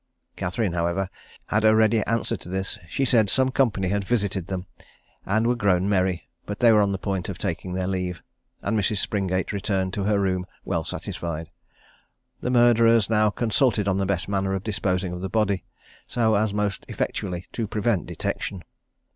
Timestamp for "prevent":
17.67-18.07